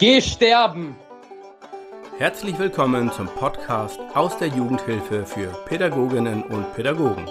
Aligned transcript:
Geh 0.00 0.20
sterben! 0.20 0.94
Herzlich 2.18 2.56
willkommen 2.56 3.10
zum 3.10 3.26
Podcast 3.26 3.98
aus 4.14 4.38
der 4.38 4.46
Jugendhilfe 4.46 5.26
für 5.26 5.48
Pädagoginnen 5.66 6.44
und 6.44 6.72
Pädagogen. 6.72 7.28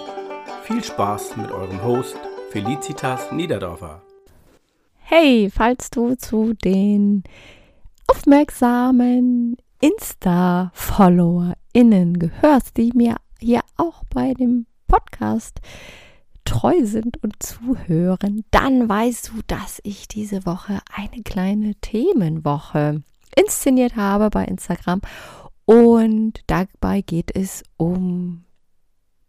Viel 0.64 0.84
Spaß 0.84 1.38
mit 1.38 1.50
eurem 1.50 1.82
Host 1.82 2.18
Felicitas 2.50 3.32
Niederdorfer. 3.32 4.02
Hey, 4.98 5.50
falls 5.50 5.88
du 5.88 6.14
zu 6.16 6.52
den 6.52 7.24
aufmerksamen 8.06 9.56
Insta-FollowerInnen 9.80 12.18
gehörst, 12.18 12.76
die 12.76 12.92
mir 12.94 13.16
hier 13.40 13.62
auch 13.78 14.02
bei 14.12 14.34
dem 14.34 14.66
Podcast 14.88 15.62
treu 16.48 16.84
sind 16.84 17.22
und 17.22 17.42
zuhören, 17.42 18.42
dann 18.50 18.88
weißt 18.88 19.28
du, 19.28 19.42
dass 19.46 19.80
ich 19.82 20.08
diese 20.08 20.46
Woche 20.46 20.80
eine 20.90 21.22
kleine 21.22 21.74
Themenwoche 21.76 23.02
inszeniert 23.36 23.96
habe 23.96 24.30
bei 24.30 24.46
Instagram. 24.46 25.02
Und 25.66 26.40
dabei 26.46 27.02
geht 27.02 27.36
es 27.36 27.64
um 27.76 28.44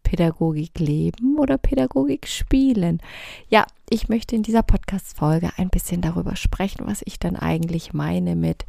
Pädagogik 0.04 0.80
leben 0.80 1.38
oder 1.38 1.58
Pädagogik 1.58 2.26
spielen. 2.26 3.02
Ja, 3.50 3.66
ich 3.90 4.08
möchte 4.08 4.38
in 4.38 4.44
dieser 4.44 4.64
Podcast-Folge 4.64 5.52
ein 5.58 5.70
bisschen 5.70 6.02
darüber 6.02 6.38
sprechen, 6.38 6.88
was 6.88 7.02
ich 7.04 7.20
dann 7.20 7.36
eigentlich 7.36 7.94
meine 7.94 8.38
mit 8.38 8.66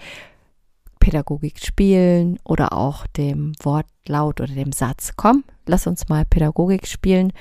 Pädagogik 0.98 1.64
spielen 1.64 2.40
oder 2.44 2.72
auch 2.72 3.06
dem 3.06 3.52
Wortlaut 3.62 4.40
oder 4.40 4.52
dem 4.52 4.72
Satz. 4.72 5.12
Komm, 5.14 5.44
lass 5.66 5.86
uns 5.86 6.08
mal 6.08 6.24
Pädagogik 6.24 6.88
spielen. 6.88 7.32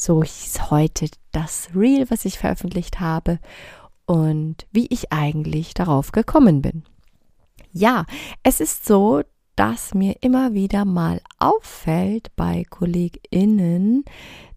So 0.00 0.22
hieß 0.22 0.70
heute 0.70 1.08
das 1.32 1.68
Reel, 1.74 2.10
was 2.10 2.24
ich 2.24 2.38
veröffentlicht 2.38 3.00
habe 3.00 3.38
und 4.06 4.66
wie 4.72 4.86
ich 4.88 5.12
eigentlich 5.12 5.74
darauf 5.74 6.12
gekommen 6.12 6.62
bin. 6.62 6.84
Ja, 7.72 8.04
es 8.42 8.60
ist 8.60 8.84
so, 8.84 9.22
dass 9.56 9.94
mir 9.94 10.16
immer 10.20 10.54
wieder 10.54 10.84
mal 10.84 11.20
auffällt 11.38 12.34
bei 12.36 12.64
KollegInnen, 12.68 14.04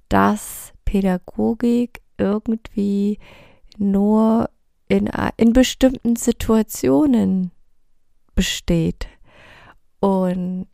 dass 0.09 0.73
Pädagogik 0.85 2.01
irgendwie 2.17 3.19
nur 3.77 4.49
in, 4.87 5.09
in 5.37 5.53
bestimmten 5.53 6.15
Situationen 6.15 7.51
besteht 8.35 9.07
und 9.99 10.67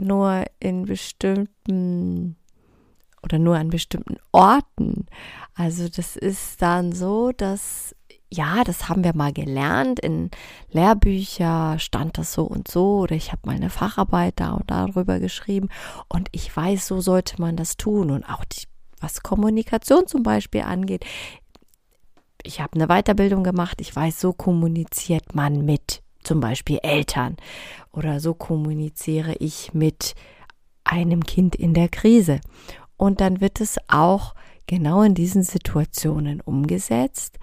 nur 0.00 0.44
in 0.58 0.86
bestimmten 0.86 2.36
oder 3.30 3.38
nur 3.38 3.56
an 3.56 3.68
bestimmten 3.68 4.16
Orten. 4.32 5.06
Also 5.54 5.88
das 5.88 6.16
ist 6.16 6.60
dann 6.62 6.92
so, 6.92 7.32
dass 7.32 7.94
ja, 8.32 8.62
das 8.62 8.88
haben 8.88 9.02
wir 9.02 9.14
mal 9.14 9.32
gelernt. 9.32 9.98
In 9.98 10.30
Lehrbücher 10.70 11.78
stand 11.78 12.16
das 12.16 12.32
so 12.32 12.44
und 12.44 12.68
so 12.68 13.00
oder 13.00 13.16
ich 13.16 13.32
habe 13.32 13.42
mal 13.44 13.56
eine 13.56 13.70
Facharbeit 13.70 14.34
da 14.36 14.52
und 14.52 14.70
darüber 14.70 15.18
geschrieben 15.18 15.68
und 16.08 16.28
ich 16.32 16.54
weiß, 16.54 16.86
so 16.86 17.00
sollte 17.00 17.40
man 17.40 17.56
das 17.56 17.76
tun 17.76 18.10
und 18.10 18.24
auch 18.24 18.44
die, 18.44 18.66
was 19.00 19.22
Kommunikation 19.22 20.06
zum 20.06 20.22
Beispiel 20.22 20.62
angeht. 20.62 21.04
Ich 22.42 22.60
habe 22.60 22.74
eine 22.74 22.86
Weiterbildung 22.86 23.42
gemacht. 23.42 23.80
Ich 23.80 23.94
weiß, 23.94 24.20
so 24.20 24.32
kommuniziert 24.32 25.34
man 25.34 25.64
mit 25.64 26.02
zum 26.22 26.40
Beispiel 26.40 26.78
Eltern 26.82 27.36
oder 27.92 28.20
so 28.20 28.34
kommuniziere 28.34 29.34
ich 29.40 29.74
mit 29.74 30.14
einem 30.84 31.24
Kind 31.24 31.56
in 31.56 31.74
der 31.74 31.88
Krise. 31.88 32.40
Und 33.00 33.22
dann 33.22 33.40
wird 33.40 33.62
es 33.62 33.78
auch 33.88 34.34
genau 34.66 35.00
in 35.00 35.14
diesen 35.14 35.42
Situationen 35.42 36.42
umgesetzt, 36.42 37.38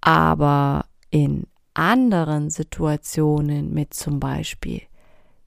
aber 0.00 0.84
in 1.10 1.46
anderen 1.74 2.50
Situationen 2.50 3.72
mit 3.72 3.94
zum 3.94 4.18
Beispiel 4.18 4.82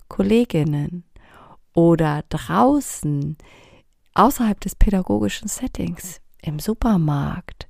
Kolleginnen 0.08 1.04
oder 1.74 2.24
draußen 2.30 3.36
außerhalb 4.14 4.62
des 4.62 4.76
pädagogischen 4.76 5.50
Settings 5.50 6.22
im 6.42 6.59
Supermarkt 6.59 7.68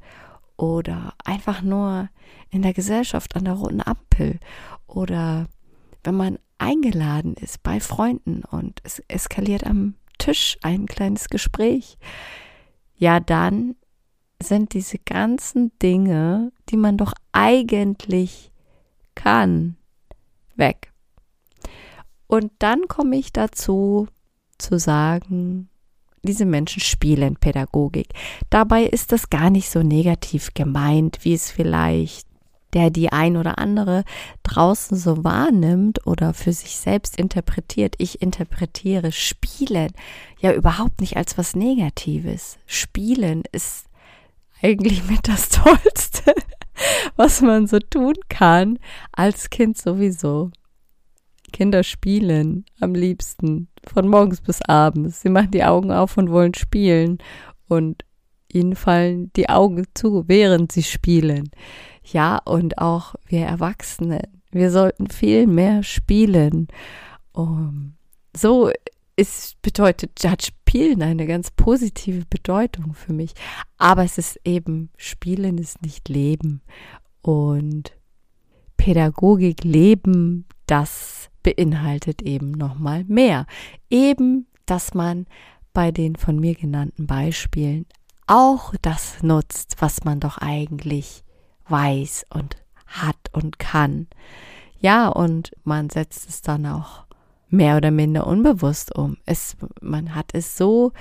oder 0.58 1.16
einfach 1.26 1.64
nur 1.64 2.08
in 2.52 2.62
der 2.62 2.74
Gesellschaft 2.74 3.36
an 3.36 3.46
der 3.46 3.56
roten 3.56 3.82
Ampel 3.82 4.40
oder 4.86 5.48
wenn 6.04 6.14
man 6.14 6.38
eingeladen 6.60 7.34
ist 7.34 7.64
bei 7.64 7.80
Freunden 7.80 8.44
und 8.44 8.80
es 8.84 9.00
eskaliert 9.08 9.66
am 9.66 9.96
Tisch 10.24 10.58
ein 10.62 10.86
kleines 10.86 11.28
Gespräch, 11.28 11.98
ja 12.96 13.20
dann 13.20 13.76
sind 14.42 14.74
diese 14.74 14.98
ganzen 14.98 15.78
Dinge, 15.80 16.54
die 16.70 16.78
man 16.78 16.96
doch 16.96 17.14
eigentlich 17.34 18.52
kann, 19.16 19.76
weg. 20.56 20.94
Und 22.28 22.54
dann 22.60 22.88
komme 22.88 23.18
ich 23.18 23.34
dazu 23.34 24.08
zu 24.58 24.80
sagen, 24.80 25.70
diese 26.24 26.46
Menschen 26.46 26.80
spielen 26.80 27.36
Pädagogik. 27.36 28.08
Dabei 28.50 28.84
ist 28.84 29.12
das 29.12 29.30
gar 29.30 29.50
nicht 29.50 29.70
so 29.70 29.84
negativ 29.84 30.54
gemeint, 30.54 31.20
wie 31.24 31.34
es 31.34 31.52
vielleicht 31.52 32.28
der 32.74 32.90
die 32.90 33.12
ein 33.12 33.38
oder 33.38 33.60
andere 33.60 34.04
draußen 34.44 34.98
so 34.98 35.24
wahrnimmt 35.24 36.06
oder 36.08 36.34
für 36.34 36.54
sich 36.54 36.78
selbst 36.78 37.18
interpretiert. 37.18 37.96
Ich 37.98 38.22
interpretiere 38.22 39.12
Spielen 39.12 39.92
ja 40.40 40.54
überhaupt 40.54 41.02
nicht 41.02 41.18
als 41.18 41.38
was 41.38 41.56
Negatives. 41.56 42.58
Spielen 42.66 43.44
ist 43.52 43.86
eigentlich 44.62 45.04
mit 45.10 45.28
das 45.28 45.50
Tollste, 45.50 46.34
was 47.16 47.42
man 47.42 47.68
so 47.68 47.80
tun 47.80 48.16
kann, 48.30 48.80
als 49.12 49.50
Kind 49.50 49.78
sowieso. 49.78 50.52
Kinder 51.52 51.84
spielen 51.84 52.66
am 52.80 52.96
liebsten 52.96 53.68
von 53.86 54.08
morgens 54.08 54.42
bis 54.42 54.62
abends. 54.64 55.22
Sie 55.22 55.30
machen 55.30 55.52
die 55.52 55.64
Augen 55.64 55.92
auf 55.92 56.18
und 56.18 56.32
wollen 56.32 56.56
spielen 56.56 57.20
und 57.68 58.04
ihnen 58.52 58.76
fallen 58.76 59.32
die 59.36 59.50
Augen 59.50 59.86
zu, 59.94 60.28
während 60.28 60.72
sie 60.72 60.84
spielen. 60.84 61.50
Ja, 62.04 62.38
und 62.38 62.78
auch 62.78 63.16
wir 63.26 63.46
Erwachsene, 63.46 64.22
wir 64.52 64.72
sollten 64.72 65.10
viel 65.10 65.48
mehr 65.48 65.84
spielen. 65.84 66.68
Um, 67.32 67.96
so 68.36 68.72
ist, 69.16 69.62
bedeutet 69.62 70.24
das 70.24 70.46
Spielen 70.46 71.02
eine 71.02 71.26
ganz 71.28 71.52
positive 71.52 72.26
Bedeutung 72.30 72.94
für 72.94 73.14
mich. 73.14 73.34
Aber 73.78 74.04
es 74.04 74.18
ist 74.18 74.40
eben, 74.44 74.90
Spielen 74.98 75.58
ist 75.58 75.82
nicht 75.82 76.10
Leben. 76.10 76.62
Und 77.22 77.94
Pädagogik 78.78 79.64
leben, 79.64 80.46
das 80.66 81.30
beinhaltet 81.42 82.22
eben 82.22 82.52
nochmal 82.52 83.04
mehr. 83.06 83.46
Eben, 83.90 84.48
dass 84.66 84.94
man 84.94 85.26
bei 85.74 85.92
den 85.92 86.16
von 86.16 86.40
mir 86.40 86.56
genannten 86.56 87.08
Beispielen 87.08 87.86
auch 88.28 88.74
das 88.82 89.22
nutzt, 89.22 89.76
was 89.80 90.04
man 90.04 90.20
doch 90.20 90.38
eigentlich 90.38 91.24
weiß 91.74 92.28
und 92.30 92.56
hat 92.86 93.18
und 93.32 93.58
kann. 93.58 94.08
Ja, 94.80 95.08
und 95.08 95.52
man 95.64 95.90
setzt 95.90 96.30
es 96.30 96.42
dann 96.42 96.68
auch 96.68 97.06
mehr 97.50 97.78
oder 97.78 97.90
minder 97.90 98.28
unbewusst 98.28 98.96
um. 98.96 99.18
Es, 99.26 99.58
man 99.82 100.14
hat 100.14 100.30
es 100.34 100.56
so 100.56 100.92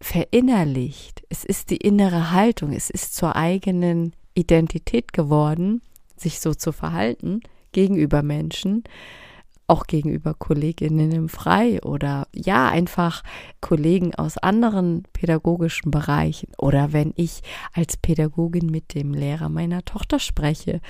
verinnerlicht. 0.00 1.24
Es 1.28 1.44
ist 1.44 1.70
die 1.70 1.78
innere 1.78 2.30
Haltung. 2.30 2.72
Es 2.72 2.90
ist 2.90 3.16
zur 3.16 3.34
eigenen 3.34 4.14
Identität 4.34 5.12
geworden, 5.12 5.82
sich 6.16 6.38
so 6.38 6.54
zu 6.54 6.70
verhalten 6.70 7.40
gegenüber 7.72 8.22
Menschen 8.22 8.84
auch 9.68 9.86
gegenüber 9.86 10.34
Kolleginnen 10.34 11.12
im 11.12 11.28
Frei 11.28 11.80
oder 11.82 12.26
ja, 12.34 12.68
einfach 12.68 13.22
Kollegen 13.60 14.14
aus 14.14 14.38
anderen 14.38 15.04
pädagogischen 15.12 15.90
Bereichen 15.90 16.48
oder 16.56 16.92
wenn 16.92 17.12
ich 17.16 17.42
als 17.74 17.96
Pädagogin 17.98 18.66
mit 18.66 18.94
dem 18.94 19.12
Lehrer 19.12 19.50
meiner 19.50 19.84
Tochter 19.84 20.18
spreche, 20.18 20.80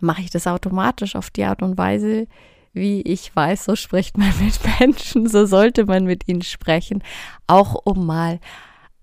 mache 0.00 0.22
ich 0.22 0.30
das 0.30 0.46
automatisch 0.46 1.16
auf 1.16 1.30
die 1.30 1.44
Art 1.44 1.62
und 1.62 1.78
Weise, 1.78 2.26
wie 2.72 3.00
ich 3.02 3.34
weiß, 3.34 3.64
so 3.64 3.76
spricht 3.76 4.18
man 4.18 4.32
mit 4.40 4.58
Menschen, 4.80 5.28
so 5.28 5.46
sollte 5.46 5.86
man 5.86 6.04
mit 6.04 6.28
ihnen 6.28 6.42
sprechen, 6.42 7.02
auch 7.46 7.74
um 7.84 8.06
mal 8.06 8.40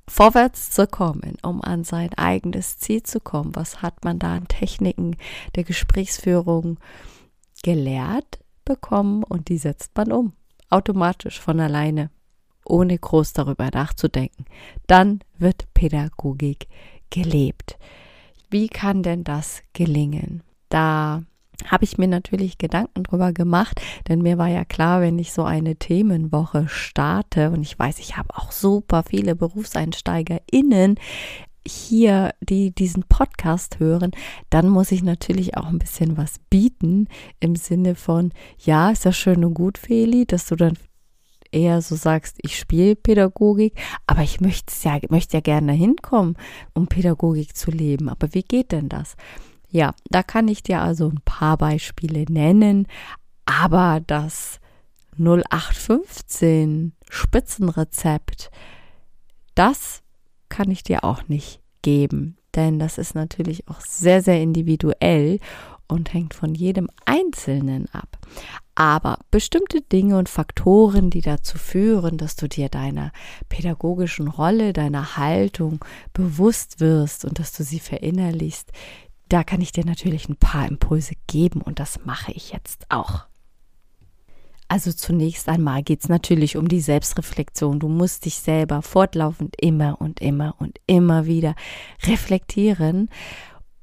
vorwärts 0.08 0.70
zu 0.72 0.86
kommen, 0.86 1.38
um 1.44 1.62
an 1.62 1.86
sein 1.86 2.14
eigenes 2.16 2.78
Ziel 2.78 3.04
zu 3.04 3.22
kommen. 3.22 3.56
Was 3.56 3.82
hat 3.82 4.04
man 4.04 4.20
da 4.20 4.36
an 4.36 4.50
Techniken 4.50 5.16
der 5.56 5.64
Gesprächsführung 5.64 6.78
gelehrt? 7.64 8.43
Bekommen 8.66 9.24
und 9.24 9.50
die 9.50 9.58
setzt 9.58 9.96
man 9.96 10.12
um. 10.12 10.34
Automatisch 10.70 11.40
von 11.40 11.60
alleine, 11.60 12.10
ohne 12.66 12.98
groß 12.98 13.34
darüber 13.34 13.70
nachzudenken. 13.72 14.46
Dann 14.88 15.20
wird 15.38 15.72
Pädagogik 15.74 16.68
gelebt. 17.10 17.78
Wie 18.50 18.68
kann 18.68 19.04
denn 19.04 19.24
das 19.24 19.62
gelingen? 19.74 20.44
Da 20.70 21.24
habe 21.68 21.84
ich 21.84 21.98
mir 21.98 22.08
natürlich 22.08 22.58
Gedanken 22.58 23.04
drüber 23.04 23.32
gemacht, 23.32 23.82
denn 24.08 24.22
mir 24.22 24.38
war 24.38 24.48
ja 24.48 24.66
klar, 24.66 25.02
wenn 25.02 25.20
ich 25.20 25.32
so 25.34 25.44
eine 25.44 25.76
Themenwoche 25.76 26.68
starte 26.68 27.52
und 27.52 27.62
ich 27.62 27.78
weiß, 27.78 28.00
ich 28.00 28.18
habe 28.18 28.36
auch 28.36 28.52
super 28.52 29.04
viele 29.04 29.36
BerufseinsteigerInnen 29.36 30.96
hier, 31.66 32.34
die 32.42 32.72
diesen 32.72 33.04
Podcast 33.04 33.80
hören, 33.80 34.12
dann 34.50 34.70
muss 34.70 34.92
ich 34.92 35.04
natürlich 35.04 35.58
auch 35.58 35.68
ein 35.68 35.80
bisschen 35.80 36.18
was 36.18 36.40
bieten 36.50 37.08
im 37.40 37.56
Sinne 37.56 37.96
von, 37.96 38.32
ja, 38.60 38.92
ist 38.92 39.06
ja 39.06 39.14
schön 39.14 39.46
und 39.46 39.54
gut, 39.54 39.78
Feli, 39.78 40.26
dass 40.26 40.48
du 40.48 40.56
dann 40.56 40.78
eher 41.52 41.82
so 41.82 41.96
sagst, 41.96 42.38
ich 42.42 42.58
spiele 42.58 42.96
Pädagogik, 42.96 43.80
aber 44.08 44.24
ich 44.24 44.42
möchte 44.42 44.74
ja, 44.84 45.00
möchte 45.10 45.38
ja 45.38 45.42
gerne 45.42 45.72
hinkommen, 45.74 46.36
um 46.74 46.88
Pädagogik 46.88 47.56
zu 47.56 47.72
leben. 47.72 48.10
Aber 48.10 48.34
wie 48.34 48.44
geht 48.44 48.72
denn 48.72 48.90
das? 48.90 49.16
Ja, 49.70 49.94
da 50.10 50.24
kann 50.24 50.48
ich 50.48 50.64
dir 50.64 50.82
also 50.82 51.10
ein 51.10 51.22
paar 51.24 51.58
Beispiele 51.58 52.26
nennen, 52.30 52.88
aber 53.46 54.02
das 54.06 54.60
0815 55.18 56.94
Spitzenrezept, 57.10 58.52
das 59.56 60.03
kann 60.54 60.70
ich 60.70 60.84
dir 60.84 61.04
auch 61.04 61.28
nicht 61.28 61.62
geben, 61.82 62.38
denn 62.54 62.78
das 62.78 63.00
ist 63.00 63.16
natürlich 63.16 63.68
auch 63.68 63.82
sehr, 63.82 64.22
sehr 64.22 64.40
individuell 64.40 65.40
und 65.88 66.14
hängt 66.14 66.36
von 66.36 66.54
jedem 66.54 66.90
Einzelnen 67.06 67.88
ab. 67.92 68.20
Aber 68.76 69.18
bestimmte 69.32 69.82
Dinge 69.82 70.16
und 70.20 70.30
Faktoren, 70.30 71.10
die 71.10 71.22
dazu 71.22 71.58
führen, 71.58 72.18
dass 72.20 72.36
du 72.36 72.48
dir 72.48 72.70
deiner 72.70 73.12
pädagogischen 73.50 74.28
Rolle, 74.28 74.74
deiner 74.74 75.18
Haltung 75.18 75.84
bewusst 76.14 76.80
wirst 76.80 77.26
und 77.26 77.40
dass 77.40 77.52
du 77.54 77.64
sie 77.64 77.80
verinnerlichst, 77.80 78.72
da 79.30 79.44
kann 79.44 79.60
ich 79.60 79.72
dir 79.72 79.88
natürlich 79.88 80.30
ein 80.30 80.36
paar 80.36 80.68
Impulse 80.68 81.16
geben 81.26 81.62
und 81.62 81.80
das 81.80 82.06
mache 82.06 82.32
ich 82.32 82.52
jetzt 82.52 82.86
auch. 82.90 83.26
Also 84.74 84.92
zunächst 84.92 85.50
einmal 85.50 85.84
geht 85.84 86.02
es 86.02 86.10
natürlich 86.10 86.58
um 86.58 86.68
die 86.68 86.82
Selbstreflexion. 86.82 87.80
Du 87.80 87.90
musst 87.90 88.26
dich 88.26 88.40
selber 88.40 88.82
fortlaufend 88.82 89.56
immer 89.62 90.02
und 90.02 90.20
immer 90.20 90.56
und 90.58 90.80
immer 90.88 91.28
wieder 91.28 91.54
reflektieren, 92.08 93.12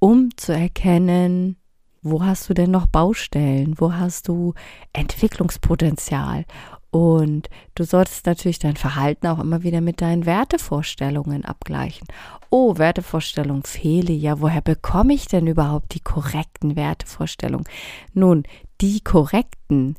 um 0.00 0.36
zu 0.36 0.52
erkennen, 0.52 1.58
wo 2.02 2.24
hast 2.24 2.48
du 2.48 2.54
denn 2.54 2.72
noch 2.72 2.88
Baustellen, 2.88 3.74
wo 3.78 3.92
hast 3.92 4.26
du 4.26 4.54
Entwicklungspotenzial. 4.92 6.44
Und 6.90 7.48
du 7.76 7.84
solltest 7.84 8.26
natürlich 8.26 8.58
dein 8.58 8.76
Verhalten 8.76 9.28
auch 9.28 9.38
immer 9.38 9.62
wieder 9.62 9.80
mit 9.80 10.00
deinen 10.00 10.26
Wertevorstellungen 10.26 11.44
abgleichen. 11.44 12.08
Oh, 12.50 12.78
Wertevorstellung 12.78 13.62
fehle. 13.62 14.12
Ja, 14.12 14.40
woher 14.40 14.60
bekomme 14.60 15.14
ich 15.14 15.28
denn 15.28 15.46
überhaupt 15.46 15.94
die 15.94 16.00
korrekten 16.00 16.74
Wertevorstellungen? 16.74 17.68
Nun, 18.12 18.42
die 18.80 19.02
korrekten, 19.02 19.94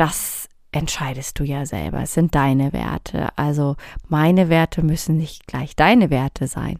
das 0.00 0.48
entscheidest 0.72 1.38
du 1.38 1.44
ja 1.44 1.66
selber. 1.66 2.00
Es 2.00 2.14
sind 2.14 2.34
deine 2.34 2.72
Werte. 2.72 3.36
Also 3.36 3.76
meine 4.08 4.48
Werte 4.48 4.82
müssen 4.82 5.18
nicht 5.18 5.46
gleich 5.46 5.76
deine 5.76 6.08
Werte 6.08 6.46
sein. 6.46 6.78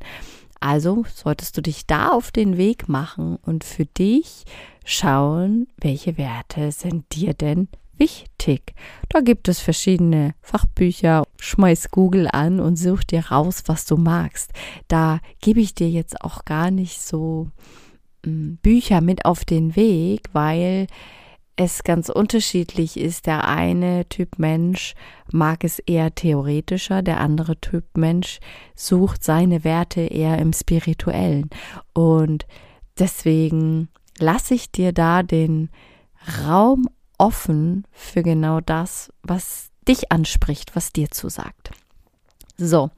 Also 0.58 1.04
solltest 1.14 1.54
du 1.56 1.60
dich 1.60 1.86
da 1.86 2.08
auf 2.08 2.30
den 2.30 2.56
Weg 2.56 2.88
machen 2.88 3.36
und 3.44 3.62
für 3.62 3.84
dich 3.84 4.44
schauen, 4.86 5.68
welche 5.76 6.16
Werte 6.16 6.72
sind 6.72 7.14
dir 7.14 7.34
denn 7.34 7.68
wichtig. 7.98 8.72
Da 9.10 9.20
gibt 9.20 9.48
es 9.48 9.60
verschiedene 9.60 10.34
Fachbücher. 10.40 11.24
Schmeiß 11.38 11.90
Google 11.90 12.26
an 12.32 12.58
und 12.58 12.76
such 12.76 13.04
dir 13.04 13.26
raus, 13.26 13.64
was 13.66 13.84
du 13.84 13.98
magst. 13.98 14.50
Da 14.88 15.20
gebe 15.42 15.60
ich 15.60 15.74
dir 15.74 15.90
jetzt 15.90 16.22
auch 16.22 16.46
gar 16.46 16.70
nicht 16.70 17.02
so 17.02 17.50
hm, 18.24 18.56
Bücher 18.62 19.02
mit 19.02 19.26
auf 19.26 19.44
den 19.44 19.76
Weg, 19.76 20.22
weil 20.32 20.86
es 21.56 21.82
ganz 21.82 22.08
unterschiedlich 22.08 22.98
ist. 22.98 23.26
Der 23.26 23.46
eine 23.46 24.08
Typ 24.08 24.38
Mensch 24.38 24.94
mag 25.30 25.64
es 25.64 25.78
eher 25.80 26.14
theoretischer, 26.14 27.02
der 27.02 27.20
andere 27.20 27.60
Typ 27.60 27.84
Mensch 27.96 28.40
sucht 28.74 29.22
seine 29.24 29.64
Werte 29.64 30.00
eher 30.00 30.38
im 30.38 30.52
spirituellen. 30.52 31.50
Und 31.92 32.46
deswegen 32.98 33.88
lasse 34.18 34.54
ich 34.54 34.70
dir 34.70 34.92
da 34.92 35.22
den 35.22 35.70
Raum 36.46 36.88
offen 37.18 37.86
für 37.92 38.22
genau 38.22 38.60
das, 38.60 39.12
was 39.22 39.70
dich 39.86 40.10
anspricht, 40.12 40.76
was 40.76 40.92
dir 40.92 41.10
zusagt. 41.10 41.70
So, 42.56 42.90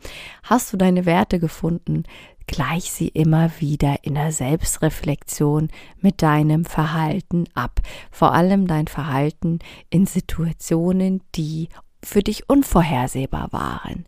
hast 0.42 0.72
du 0.72 0.76
deine 0.76 1.06
Werte 1.06 1.38
gefunden, 1.38 2.02
gleich 2.46 2.92
sie 2.92 3.08
immer 3.08 3.50
wieder 3.58 3.96
in 4.02 4.14
der 4.14 4.32
Selbstreflexion 4.32 5.68
mit 6.00 6.22
deinem 6.22 6.64
Verhalten 6.64 7.44
ab. 7.54 7.80
Vor 8.10 8.32
allem 8.34 8.66
dein 8.66 8.88
Verhalten 8.88 9.58
in 9.90 10.06
Situationen, 10.06 11.22
die 11.34 11.68
für 12.04 12.22
dich 12.22 12.48
unvorhersehbar 12.48 13.52
waren. 13.52 14.06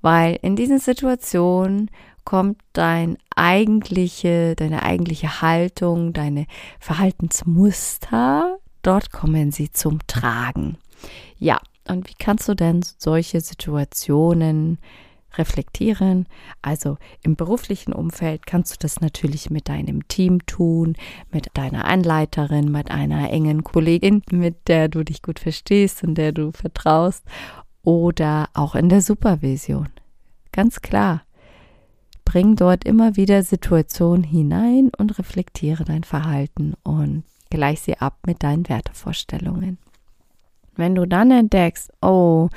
Weil 0.00 0.38
in 0.42 0.56
diesen 0.56 0.78
Situationen 0.78 1.90
kommt 2.24 2.60
dein 2.72 3.18
eigentliche, 3.34 4.54
deine 4.56 4.82
eigentliche 4.82 5.42
Haltung, 5.42 6.12
deine 6.12 6.46
Verhaltensmuster, 6.78 8.58
dort 8.82 9.10
kommen 9.12 9.52
sie 9.52 9.70
zum 9.72 9.98
Tragen. 10.06 10.76
Ja, 11.38 11.60
und 11.88 12.08
wie 12.08 12.14
kannst 12.18 12.48
du 12.48 12.54
denn 12.54 12.82
solche 12.98 13.40
Situationen 13.40 14.78
reflektieren. 15.38 16.26
Also 16.60 16.98
im 17.22 17.36
beruflichen 17.36 17.92
Umfeld 17.92 18.46
kannst 18.46 18.72
du 18.72 18.76
das 18.80 19.00
natürlich 19.00 19.50
mit 19.50 19.68
deinem 19.68 20.06
Team 20.08 20.44
tun, 20.46 20.94
mit 21.30 21.48
deiner 21.54 21.84
Anleiterin, 21.86 22.70
mit 22.70 22.90
einer 22.90 23.30
engen 23.30 23.64
Kollegin, 23.64 24.22
mit 24.30 24.68
der 24.68 24.88
du 24.88 25.04
dich 25.04 25.22
gut 25.22 25.38
verstehst 25.38 26.02
und 26.04 26.16
der 26.16 26.32
du 26.32 26.52
vertraust 26.52 27.24
oder 27.82 28.48
auch 28.54 28.74
in 28.74 28.88
der 28.88 29.02
Supervision. 29.02 29.88
Ganz 30.52 30.80
klar. 30.80 31.22
Bring 32.24 32.56
dort 32.56 32.84
immer 32.84 33.16
wieder 33.16 33.42
Situationen 33.42 34.22
hinein 34.22 34.90
und 34.96 35.18
reflektiere 35.18 35.84
dein 35.84 36.04
Verhalten 36.04 36.74
und 36.82 37.24
gleich 37.50 37.80
sie 37.80 37.98
ab 37.98 38.18
mit 38.26 38.42
deinen 38.42 38.68
Wertevorstellungen. 38.68 39.78
Wenn 40.76 40.94
du 40.94 41.06
dann 41.06 41.30
entdeckst, 41.30 41.92
oh, 42.00 42.48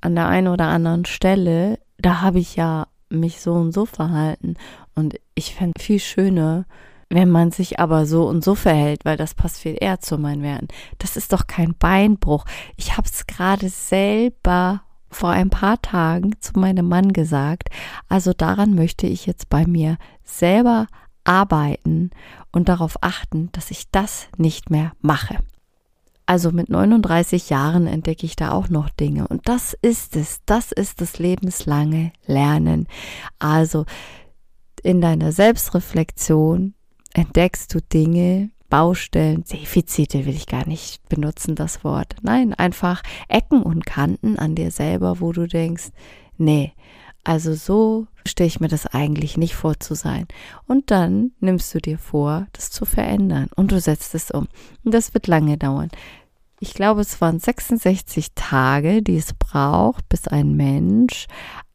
an 0.00 0.14
der 0.14 0.28
einen 0.28 0.48
oder 0.48 0.66
anderen 0.66 1.04
Stelle 1.04 1.78
da 1.98 2.20
habe 2.20 2.38
ich 2.38 2.56
ja 2.56 2.88
mich 3.08 3.40
so 3.40 3.54
und 3.54 3.72
so 3.72 3.86
verhalten. 3.86 4.54
Und 4.94 5.18
ich 5.34 5.54
fände 5.54 5.80
viel 5.80 6.00
schöner, 6.00 6.64
wenn 7.08 7.30
man 7.30 7.52
sich 7.52 7.78
aber 7.78 8.06
so 8.06 8.26
und 8.28 8.42
so 8.42 8.54
verhält, 8.54 9.04
weil 9.04 9.16
das 9.16 9.34
passt 9.34 9.58
viel 9.58 9.76
eher 9.80 10.00
zu 10.00 10.18
meinen 10.18 10.42
Werten. 10.42 10.68
Das 10.98 11.16
ist 11.16 11.32
doch 11.32 11.46
kein 11.46 11.74
Beinbruch. 11.76 12.44
Ich 12.76 12.96
habe 12.96 13.06
es 13.06 13.26
gerade 13.26 13.68
selber 13.68 14.82
vor 15.08 15.30
ein 15.30 15.50
paar 15.50 15.80
Tagen 15.80 16.32
zu 16.40 16.58
meinem 16.58 16.88
Mann 16.88 17.12
gesagt. 17.12 17.68
Also 18.08 18.32
daran 18.32 18.74
möchte 18.74 19.06
ich 19.06 19.26
jetzt 19.26 19.48
bei 19.48 19.66
mir 19.66 19.98
selber 20.24 20.88
arbeiten 21.24 22.10
und 22.52 22.68
darauf 22.68 22.96
achten, 23.02 23.50
dass 23.52 23.70
ich 23.70 23.90
das 23.90 24.28
nicht 24.36 24.70
mehr 24.70 24.92
mache. 25.00 25.36
Also 26.26 26.50
mit 26.50 26.68
39 26.68 27.50
Jahren 27.50 27.86
entdecke 27.86 28.26
ich 28.26 28.34
da 28.34 28.50
auch 28.50 28.68
noch 28.68 28.90
Dinge. 28.90 29.28
Und 29.28 29.48
das 29.48 29.76
ist 29.80 30.16
es. 30.16 30.40
Das 30.44 30.72
ist 30.72 31.00
das 31.00 31.18
lebenslange 31.18 32.12
Lernen. 32.26 32.88
Also 33.38 33.86
in 34.82 35.00
deiner 35.00 35.32
Selbstreflexion 35.32 36.74
entdeckst 37.14 37.72
du 37.72 37.80
Dinge, 37.80 38.50
Baustellen, 38.68 39.44
Defizite 39.44 40.26
will 40.26 40.34
ich 40.34 40.46
gar 40.46 40.66
nicht 40.66 41.08
benutzen, 41.08 41.54
das 41.54 41.84
Wort. 41.84 42.16
Nein, 42.22 42.52
einfach 42.52 43.02
Ecken 43.28 43.62
und 43.62 43.86
Kanten 43.86 44.38
an 44.38 44.56
dir 44.56 44.72
selber, 44.72 45.20
wo 45.20 45.32
du 45.32 45.46
denkst, 45.46 45.90
nee, 46.36 46.72
also 47.26 47.54
so 47.54 48.06
stelle 48.24 48.46
ich 48.46 48.60
mir 48.60 48.68
das 48.68 48.86
eigentlich 48.86 49.36
nicht 49.36 49.56
vor 49.56 49.80
zu 49.80 49.96
sein. 49.96 50.28
Und 50.68 50.92
dann 50.92 51.32
nimmst 51.40 51.74
du 51.74 51.80
dir 51.80 51.98
vor, 51.98 52.46
das 52.52 52.70
zu 52.70 52.84
verändern 52.84 53.48
und 53.56 53.72
du 53.72 53.80
setzt 53.80 54.14
es 54.14 54.30
um. 54.30 54.46
Und 54.84 54.94
das 54.94 55.12
wird 55.12 55.26
lange 55.26 55.58
dauern. 55.58 55.88
Ich 56.60 56.72
glaube, 56.72 57.00
es 57.00 57.20
waren 57.20 57.40
66 57.40 58.34
Tage, 58.36 59.02
die 59.02 59.16
es 59.16 59.34
braucht, 59.34 60.08
bis 60.08 60.28
ein 60.28 60.54
Mensch 60.54 61.26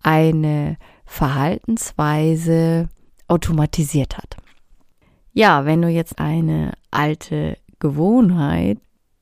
eine 0.01 0.77
Verhaltensweise 1.05 2.87
automatisiert 3.27 4.17
hat. 4.17 4.37
Ja, 5.33 5.65
wenn 5.65 5.81
du 5.81 5.89
jetzt 5.89 6.17
eine 6.17 6.71
alte 6.91 7.57
Gewohnheit, 7.79 8.77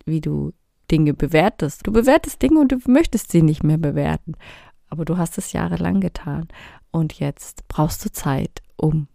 wie 0.05 0.21
du 0.21 0.53
Dinge 0.91 1.15
bewertest, 1.15 1.87
du 1.87 1.91
bewertest 1.91 2.41
Dinge 2.41 2.59
und 2.59 2.71
du 2.71 2.77
möchtest 2.85 3.31
sie 3.31 3.41
nicht 3.41 3.63
mehr 3.63 3.77
bewerten 3.79 4.35
aber 4.89 5.05
du 5.05 5.17
hast 5.17 5.37
es 5.37 5.53
jahrelang 5.53 6.01
getan 6.01 6.47
und 6.91 7.13
jetzt 7.13 7.67
brauchst 7.67 8.03
du 8.05 8.11
Zeit, 8.11 8.61
um 8.75 9.07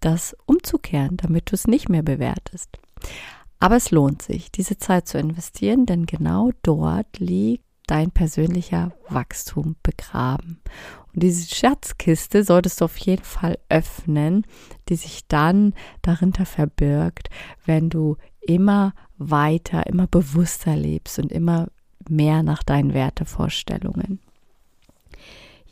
das 0.00 0.36
umzukehren, 0.46 1.16
damit 1.16 1.50
du 1.50 1.54
es 1.54 1.66
nicht 1.66 1.88
mehr 1.88 2.02
bewertest. 2.02 2.78
Aber 3.60 3.76
es 3.76 3.90
lohnt 3.90 4.22
sich, 4.22 4.52
diese 4.52 4.78
Zeit 4.78 5.08
zu 5.08 5.18
investieren, 5.18 5.84
denn 5.84 6.06
genau 6.06 6.52
dort 6.62 7.18
liegt 7.18 7.64
dein 7.88 8.10
persönlicher 8.10 8.92
Wachstum 9.08 9.76
begraben. 9.82 10.60
Und 11.12 11.22
diese 11.22 11.52
Schatzkiste 11.52 12.44
solltest 12.44 12.80
du 12.80 12.84
auf 12.84 12.96
jeden 12.98 13.24
Fall 13.24 13.58
öffnen, 13.68 14.46
die 14.88 14.96
sich 14.96 15.26
dann 15.26 15.74
darunter 16.02 16.46
verbirgt, 16.46 17.30
wenn 17.64 17.90
du 17.90 18.16
immer 18.40 18.94
weiter, 19.16 19.86
immer 19.86 20.06
bewusster 20.06 20.76
lebst 20.76 21.18
und 21.18 21.32
immer 21.32 21.68
mehr 22.08 22.42
nach 22.42 22.62
deinen 22.62 22.94
Wertevorstellungen. 22.94 24.20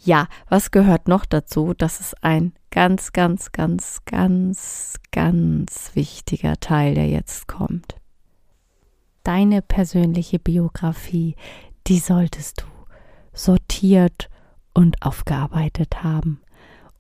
Ja, 0.07 0.29
was 0.49 0.71
gehört 0.71 1.09
noch 1.09 1.25
dazu? 1.25 1.75
Das 1.77 1.99
ist 1.99 2.23
ein 2.23 2.53
ganz, 2.71 3.13
ganz, 3.13 3.51
ganz, 3.51 4.03
ganz, 4.05 5.01
ganz 5.11 5.91
wichtiger 5.95 6.61
Teil, 6.61 6.95
der 6.95 7.09
jetzt 7.09 7.49
kommt. 7.49 7.97
Deine 9.25 9.63
persönliche 9.63 10.39
Biografie, 10.39 11.35
die 11.89 11.99
solltest 11.99 12.61
du 12.61 12.67
sortiert 13.33 14.31
und 14.75 15.03
aufgearbeitet 15.03 16.05
haben. 16.05 16.41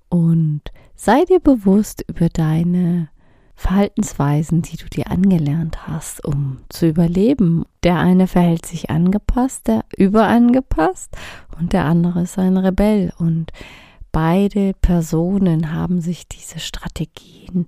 Und 0.08 0.62
sei 0.96 1.24
dir 1.26 1.38
bewusst 1.38 2.04
über 2.08 2.28
deine 2.28 3.08
Verhaltensweisen, 3.56 4.60
die 4.60 4.76
du 4.76 4.86
dir 4.86 5.10
angelernt 5.10 5.88
hast, 5.88 6.24
um 6.24 6.58
zu 6.68 6.86
überleben. 6.86 7.64
Der 7.82 7.98
eine 7.98 8.26
verhält 8.26 8.66
sich 8.66 8.90
angepasst, 8.90 9.66
der 9.66 9.84
überangepasst 9.96 11.16
und 11.58 11.72
der 11.72 11.86
andere 11.86 12.22
ist 12.22 12.38
ein 12.38 12.58
Rebell. 12.58 13.12
Und 13.18 13.52
beide 14.12 14.74
Personen 14.74 15.72
haben 15.72 16.02
sich 16.02 16.28
diese 16.28 16.58
Strategien 16.58 17.66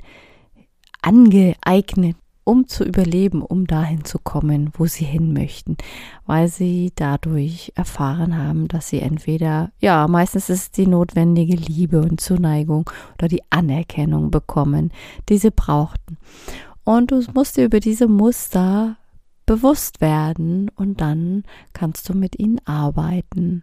angeeignet, 1.00 2.16
um 2.48 2.66
zu 2.66 2.82
überleben, 2.82 3.42
um 3.42 3.66
dahin 3.66 4.06
zu 4.06 4.18
kommen, 4.18 4.70
wo 4.72 4.86
sie 4.86 5.04
hin 5.04 5.34
möchten, 5.34 5.76
weil 6.24 6.48
sie 6.48 6.92
dadurch 6.96 7.72
erfahren 7.74 8.38
haben, 8.38 8.68
dass 8.68 8.88
sie 8.88 9.00
entweder, 9.00 9.70
ja, 9.80 10.08
meistens 10.08 10.48
ist 10.48 10.78
die 10.78 10.86
notwendige 10.86 11.56
Liebe 11.56 12.00
und 12.00 12.22
Zuneigung 12.22 12.88
oder 13.18 13.28
die 13.28 13.42
Anerkennung 13.50 14.30
bekommen, 14.30 14.92
die 15.28 15.36
sie 15.36 15.50
brauchten. 15.50 16.16
Und 16.84 17.10
du 17.10 17.22
musst 17.34 17.58
dir 17.58 17.66
über 17.66 17.80
diese 17.80 18.08
Muster 18.08 18.96
bewusst 19.44 20.00
werden 20.00 20.70
und 20.74 21.02
dann 21.02 21.42
kannst 21.74 22.08
du 22.08 22.14
mit 22.14 22.38
ihnen 22.38 22.66
arbeiten. 22.66 23.62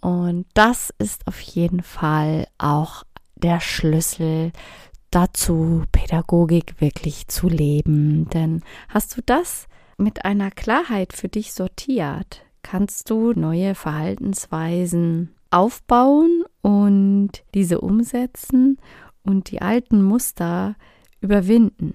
Und 0.00 0.46
das 0.54 0.92
ist 0.98 1.24
auf 1.28 1.38
jeden 1.40 1.84
Fall 1.84 2.48
auch 2.58 3.04
der 3.36 3.60
Schlüssel 3.60 4.50
dazu, 5.10 5.84
Pädagogik 5.92 6.80
wirklich 6.80 7.28
zu 7.28 7.48
leben. 7.48 8.28
Denn 8.30 8.62
hast 8.88 9.16
du 9.16 9.22
das 9.24 9.66
mit 9.98 10.24
einer 10.24 10.50
Klarheit 10.50 11.12
für 11.12 11.28
dich 11.28 11.52
sortiert, 11.52 12.42
kannst 12.62 13.10
du 13.10 13.32
neue 13.32 13.74
Verhaltensweisen 13.74 15.34
aufbauen 15.50 16.44
und 16.62 17.30
diese 17.54 17.80
umsetzen 17.80 18.78
und 19.24 19.50
die 19.50 19.60
alten 19.60 20.02
Muster 20.02 20.76
überwinden. 21.20 21.94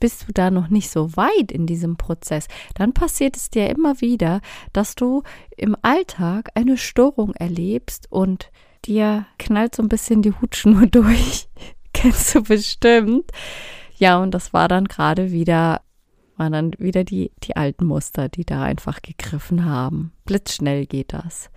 Bist 0.00 0.28
du 0.28 0.32
da 0.32 0.50
noch 0.50 0.68
nicht 0.68 0.90
so 0.90 1.16
weit 1.16 1.50
in 1.50 1.66
diesem 1.66 1.96
Prozess, 1.96 2.46
dann 2.74 2.92
passiert 2.92 3.36
es 3.36 3.50
dir 3.50 3.68
immer 3.68 4.00
wieder, 4.00 4.40
dass 4.72 4.94
du 4.94 5.22
im 5.56 5.76
Alltag 5.82 6.50
eine 6.54 6.76
Störung 6.76 7.34
erlebst 7.34 8.06
und 8.10 8.50
dir 8.84 9.26
knallt 9.38 9.74
so 9.74 9.82
ein 9.82 9.88
bisschen 9.88 10.22
die 10.22 10.32
Hutschnur 10.32 10.86
durch 10.90 11.48
kennst 11.98 12.34
du 12.34 12.42
bestimmt. 12.42 13.30
Ja, 13.96 14.18
und 14.22 14.32
das 14.32 14.52
war 14.52 14.68
dann 14.68 14.84
gerade 14.84 15.32
wieder, 15.32 15.80
waren 16.36 16.52
dann 16.52 16.72
wieder 16.78 17.02
die, 17.02 17.32
die 17.42 17.56
alten 17.56 17.86
Muster, 17.86 18.28
die 18.28 18.44
da 18.44 18.62
einfach 18.62 19.02
gegriffen 19.02 19.64
haben. 19.64 20.12
Blitzschnell 20.24 20.86
geht 20.86 21.12
das. 21.12 21.50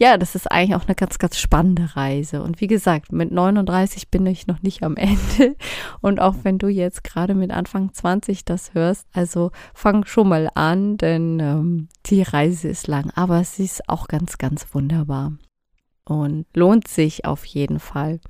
Ja, 0.00 0.16
das 0.16 0.36
ist 0.36 0.46
eigentlich 0.52 0.76
auch 0.76 0.86
eine 0.86 0.94
ganz, 0.94 1.18
ganz 1.18 1.38
spannende 1.38 1.96
Reise. 1.96 2.40
Und 2.40 2.60
wie 2.60 2.68
gesagt, 2.68 3.10
mit 3.10 3.32
39 3.32 4.10
bin 4.10 4.26
ich 4.26 4.46
noch 4.46 4.62
nicht 4.62 4.84
am 4.84 4.96
Ende. 4.96 5.56
Und 6.00 6.20
auch 6.20 6.36
wenn 6.44 6.58
du 6.58 6.68
jetzt 6.68 7.02
gerade 7.02 7.34
mit 7.34 7.50
Anfang 7.50 7.92
20 7.92 8.44
das 8.44 8.74
hörst, 8.74 9.08
also 9.12 9.50
fang 9.74 10.04
schon 10.04 10.28
mal 10.28 10.48
an, 10.54 10.98
denn 10.98 11.40
ähm, 11.40 11.88
die 12.06 12.22
Reise 12.22 12.68
ist 12.68 12.86
lang. 12.86 13.10
Aber 13.16 13.42
sie 13.42 13.64
ist 13.64 13.88
auch 13.88 14.06
ganz, 14.06 14.38
ganz 14.38 14.72
wunderbar 14.72 15.32
und 16.08 16.46
lohnt 16.54 16.88
sich 16.88 17.24
auf 17.24 17.44
jeden 17.44 17.80
Fall. 17.80 18.20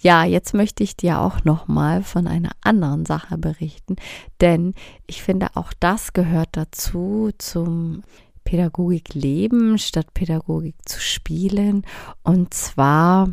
Ja, 0.00 0.24
jetzt 0.24 0.54
möchte 0.54 0.84
ich 0.84 0.96
dir 0.96 1.20
auch 1.20 1.44
noch 1.44 1.66
mal 1.66 2.02
von 2.02 2.26
einer 2.26 2.50
anderen 2.60 3.06
Sache 3.06 3.38
berichten, 3.38 3.96
denn 4.40 4.74
ich 5.06 5.22
finde 5.22 5.48
auch 5.54 5.72
das 5.80 6.12
gehört 6.12 6.50
dazu 6.52 7.30
zum 7.38 8.02
Pädagogik 8.44 9.14
leben 9.14 9.78
statt 9.78 10.14
Pädagogik 10.14 10.76
zu 10.86 11.00
spielen 11.00 11.84
und 12.22 12.54
zwar 12.54 13.28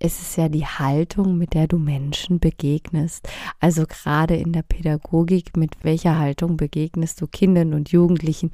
ist 0.00 0.20
es 0.22 0.36
ja 0.36 0.48
die 0.48 0.66
Haltung, 0.66 1.36
mit 1.36 1.52
der 1.52 1.68
du 1.68 1.78
Menschen 1.78 2.40
begegnest. 2.40 3.28
Also 3.60 3.84
gerade 3.86 4.34
in 4.34 4.52
der 4.52 4.62
Pädagogik, 4.62 5.58
mit 5.58 5.84
welcher 5.84 6.18
Haltung 6.18 6.56
begegnest 6.56 7.20
du 7.20 7.26
Kindern 7.26 7.74
und 7.74 7.92
Jugendlichen, 7.92 8.50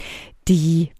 die 0.48 0.90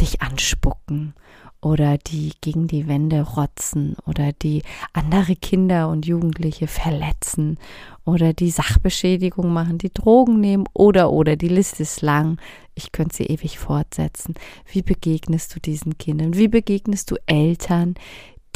dich 0.00 0.22
anspucken 0.22 1.14
oder 1.62 1.96
die 1.96 2.32
gegen 2.40 2.66
die 2.66 2.88
Wände 2.88 3.22
rotzen 3.22 3.96
oder 4.04 4.32
die 4.32 4.62
andere 4.92 5.36
Kinder 5.36 5.88
und 5.88 6.04
Jugendliche 6.04 6.66
verletzen 6.66 7.58
oder 8.04 8.32
die 8.32 8.50
Sachbeschädigung 8.50 9.52
machen, 9.52 9.78
die 9.78 9.94
Drogen 9.94 10.40
nehmen 10.40 10.64
oder 10.74 11.12
oder 11.12 11.36
die 11.36 11.48
Liste 11.48 11.84
ist 11.84 12.02
lang. 12.02 12.40
Ich 12.74 12.90
könnte 12.90 13.16
sie 13.16 13.26
ewig 13.26 13.58
fortsetzen. 13.58 14.34
Wie 14.70 14.82
begegnest 14.82 15.54
du 15.54 15.60
diesen 15.60 15.98
Kindern? 15.98 16.34
Wie 16.34 16.48
begegnest 16.48 17.10
du 17.12 17.16
Eltern, 17.26 17.94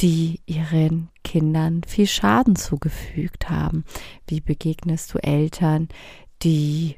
die 0.01 0.41
ihren 0.45 1.09
Kindern 1.23 1.81
viel 1.87 2.07
Schaden 2.07 2.57
zugefügt 2.57 3.49
haben? 3.49 3.85
Wie 4.27 4.41
begegnest 4.41 5.13
du 5.13 5.19
Eltern, 5.19 5.87
die 6.43 6.97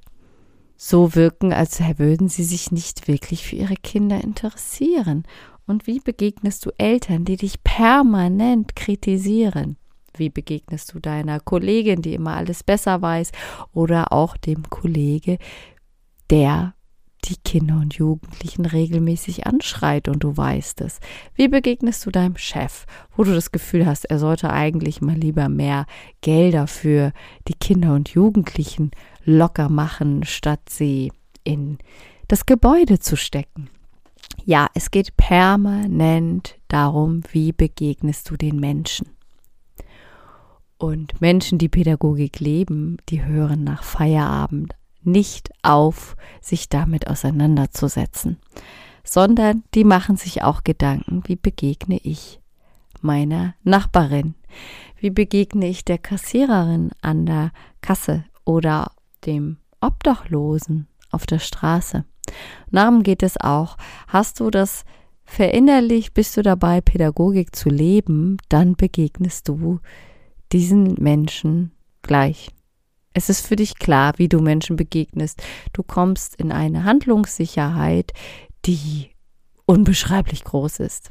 so 0.76 1.14
wirken, 1.14 1.54
als 1.54 1.82
würden 2.00 2.30
sie 2.30 2.46
sich 2.46 2.72
nicht 2.72 3.08
wirklich 3.08 3.46
für 3.46 3.58
ihre 3.58 3.76
Kinder 3.76 4.24
interessieren 4.24 5.26
und 5.70 5.88
wie 5.88 6.00
begegnest 6.00 6.66
du 6.66 6.72
Eltern, 6.78 7.26
die 7.26 7.38
dich 7.38 7.64
permanent 7.64 8.76
kritisieren? 8.76 9.78
Wie 10.18 10.30
begegnest 10.30 10.94
du 10.94 11.00
deiner 11.00 11.40
Kollegin, 11.40 12.02
die 12.02 12.16
immer 12.16 12.36
alles 12.36 12.64
besser 12.64 13.02
weiß, 13.02 13.32
oder 13.72 14.12
auch 14.12 14.36
dem 14.36 14.70
Kollege, 14.70 15.38
der 16.30 16.74
die 17.26 17.36
Kinder 17.36 17.76
und 17.76 17.94
Jugendlichen 17.96 18.66
regelmäßig 18.66 19.46
anschreit 19.46 20.08
und 20.08 20.24
du 20.24 20.36
weißt 20.36 20.82
es? 20.82 21.00
Wie 21.36 21.48
begegnest 21.48 22.06
du 22.06 22.10
deinem 22.10 22.38
Chef, 22.38 22.86
wo 23.16 23.24
du 23.24 23.34
das 23.34 23.52
Gefühl 23.52 23.86
hast, 23.86 24.06
er 24.06 24.18
sollte 24.18 24.50
eigentlich 24.50 25.02
mal 25.02 25.16
lieber 25.16 25.50
mehr 25.50 25.86
Gelder 26.22 26.66
für 26.66 27.14
die 27.48 27.54
Kinder 27.54 27.94
und 27.94 28.10
Jugendlichen 28.10 28.92
locker 29.24 29.70
machen, 29.70 30.24
statt 30.24 30.62
sie 30.68 31.12
in 31.44 31.78
das 32.28 32.48
Gebäude 32.48 33.00
zu 33.00 33.16
stecken? 33.16 33.70
Ja, 34.46 34.68
es 34.74 34.92
geht 34.92 35.18
permanent 35.18 36.58
darum, 36.68 37.22
wie 37.32 37.52
begegnest 37.52 38.30
du 38.30 38.38
den 38.38 38.60
Menschen. 38.60 39.08
Und 40.78 41.20
Menschen, 41.20 41.58
die 41.58 41.70
Pädagogik 41.70 42.40
leben, 42.40 42.98
die 43.10 43.26
hören 43.26 43.64
nach 43.64 43.84
Feierabend 43.84 44.76
nicht 45.02 45.50
auf, 45.62 46.16
sich 46.42 46.70
damit 46.70 47.08
auseinanderzusetzen, 47.08 48.38
sondern 49.04 49.64
die 49.74 49.84
machen 49.84 50.18
sich 50.18 50.44
auch 50.44 50.64
Gedanken, 50.64 51.24
wie 51.26 51.36
begegne 51.36 51.98
ich 51.98 52.40
meiner 53.02 53.56
Nachbarin, 53.64 54.36
wie 54.98 55.10
begegne 55.10 55.68
ich 55.68 55.86
der 55.86 55.98
Kassiererin 55.98 56.92
an 57.02 57.26
der 57.26 57.52
Kasse 57.82 58.26
oder 58.46 58.92
dem 59.26 59.58
Obdachlosen 59.82 60.88
auf 61.12 61.26
der 61.26 61.40
Straße. 61.40 62.06
Darum 62.72 63.04
geht 63.04 63.24
es 63.24 63.38
auch. 63.38 63.78
Hast 64.08 64.40
du 64.40 64.50
das 64.50 64.84
verinnerlicht, 65.26 66.14
bist 66.14 66.36
du 66.38 66.42
dabei, 66.42 66.82
Pädagogik 66.82 67.56
zu 67.56 67.70
leben, 67.70 68.38
dann 68.50 68.76
begegnest 68.76 69.48
du 69.48 69.80
diesen 70.52 70.96
Menschen 70.96 71.72
gleich. 72.02 72.50
Es 73.14 73.30
ist 73.30 73.46
für 73.46 73.56
dich 73.56 73.78
klar, 73.80 74.14
wie 74.18 74.30
du 74.30 74.40
Menschen 74.40 74.76
begegnest. 74.76 75.42
Du 75.74 75.84
kommst 75.84 76.36
in 76.36 76.52
eine 76.52 76.84
Handlungssicherheit, 76.84 78.14
die 78.66 79.12
unbeschreiblich 79.66 80.44
groß 80.44 80.80
ist. 80.80 81.10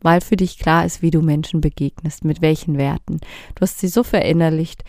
Weil 0.00 0.20
für 0.20 0.36
dich 0.36 0.58
klar 0.58 0.84
ist, 0.84 1.02
wie 1.02 1.10
du 1.10 1.22
Menschen 1.22 1.60
begegnest, 1.60 2.24
mit 2.24 2.42
welchen 2.42 2.76
Werten. 2.76 3.18
Du 3.54 3.62
hast 3.62 3.78
sie 3.78 3.88
so 3.88 4.02
verinnerlicht, 4.02 4.84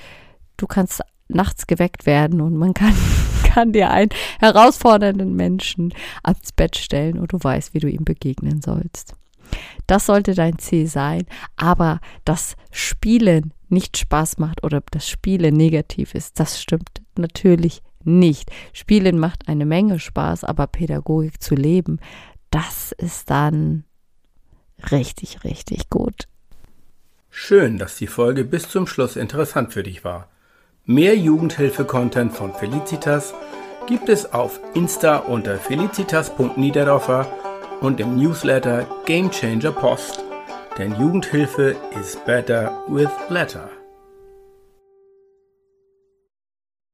du 0.58 0.68
kannst 0.68 1.02
nachts 1.30 1.68
geweckt 1.68 2.06
werden 2.06 2.42
und 2.42 2.56
man 2.56 2.74
kann 2.74 2.94
kann 3.58 3.74
dir 3.74 3.90
einen 3.90 4.12
herausfordernden 4.40 5.36
Menschen 5.36 5.92
ans 6.22 6.52
Bett 6.52 6.78
stellen 6.78 7.18
und 7.18 7.34
du 7.34 7.40
weißt, 7.42 7.74
wie 7.74 7.80
du 7.80 7.90
ihm 7.90 8.06
begegnen 8.06 8.62
sollst. 8.62 9.16
Das 9.88 10.06
sollte 10.06 10.36
dein 10.36 10.60
Ziel 10.60 10.86
sein, 10.86 11.26
aber 11.56 12.00
das 12.24 12.56
Spielen 12.70 13.54
nicht 13.68 13.98
Spaß 13.98 14.38
macht 14.38 14.64
oder 14.64 14.84
das 14.92 15.10
Spielen 15.10 15.56
negativ 15.56 16.14
ist, 16.14 16.40
das 16.40 16.62
stimmt 16.62 17.02
natürlich 17.18 17.82
nicht. 18.04 18.52
Spielen 18.74 19.18
macht 19.18 19.48
eine 19.48 19.66
Menge 19.66 20.00
Spaß, 20.00 20.44
aber 20.44 20.68
Pädagogik 20.68 21.42
zu 21.42 21.56
leben, 21.56 22.00
das 22.52 22.92
ist 22.92 23.32
dann 23.32 23.86
richtig, 24.92 25.44
richtig 25.44 25.90
gut. 25.90 26.28
Schön, 27.32 27.80
dass 27.80 27.98
die 27.98 28.06
Folge 28.06 28.44
bis 28.44 28.70
zum 28.70 28.86
Schluss 28.86 29.16
interessant 29.16 29.74
für 29.74 29.82
dich 29.82 30.04
war. 30.04 30.30
Mehr 30.90 31.18
Jugendhilfe-Content 31.18 32.32
von 32.32 32.54
Felicitas 32.54 33.34
gibt 33.88 34.08
es 34.08 34.34
auf 34.34 34.62
Insta 34.74 35.18
unter 35.18 35.58
felicitas.niederdorfer 35.58 37.28
und 37.82 38.00
dem 38.00 38.16
Newsletter 38.16 38.88
Game 39.06 39.30
Changer 39.30 39.74
Post. 39.74 40.24
Denn 40.78 40.96
Jugendhilfe 40.98 41.76
is 42.00 42.16
better 42.26 42.72
with 42.88 43.10
letter. 43.28 43.70